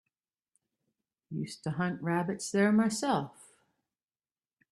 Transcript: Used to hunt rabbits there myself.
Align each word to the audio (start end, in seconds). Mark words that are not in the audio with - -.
Used 1.29 1.63
to 1.63 1.69
hunt 1.69 2.01
rabbits 2.01 2.49
there 2.49 2.71
myself. 2.71 3.51